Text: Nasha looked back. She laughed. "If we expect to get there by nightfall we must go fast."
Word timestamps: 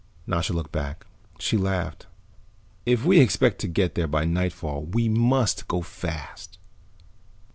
Nasha 0.25 0.51
looked 0.51 0.71
back. 0.71 1.05
She 1.37 1.57
laughed. 1.57 2.07
"If 2.87 3.05
we 3.05 3.19
expect 3.19 3.59
to 3.61 3.67
get 3.67 3.93
there 3.93 4.07
by 4.07 4.25
nightfall 4.25 4.85
we 4.85 5.07
must 5.07 5.67
go 5.67 5.83
fast." 5.83 6.57